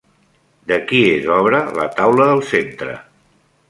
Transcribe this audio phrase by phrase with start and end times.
[0.71, 3.01] De qui és obra la taula del centre?